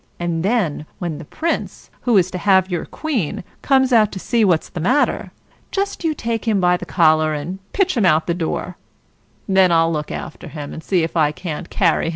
And 0.19 0.41
then 0.41 0.87
when 0.97 1.19
the 1.19 1.25
prince, 1.25 1.91
who 2.01 2.17
is 2.17 2.31
to 2.31 2.39
have 2.39 2.71
your 2.71 2.85
Queen, 2.85 3.43
comes 3.61 3.93
out 3.93 4.11
to 4.13 4.19
see 4.19 4.43
what's 4.43 4.67
the 4.67 4.79
matter, 4.79 5.29
just 5.69 6.03
you 6.03 6.15
take 6.15 6.45
him 6.47 6.59
by 6.59 6.75
the 6.75 6.87
collar 6.87 7.35
and 7.35 7.59
pitch 7.71 7.95
him 7.95 8.03
out 8.07 8.27
of 8.27 8.39
doors; 8.39 8.73
then 9.47 9.71
I'll 9.71 9.91
look 9.91 10.09
after 10.11 10.47
him, 10.47 10.73
and 10.73 10.83
see 10.83 11.03
if 11.03 11.15
I 11.15 11.31
can't 11.31 11.69
carry 11.69 12.05
him 12.05 12.09
off." 12.09 12.09